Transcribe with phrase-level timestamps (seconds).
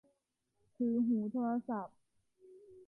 [0.75, 1.97] ถือหูโทรศัพท์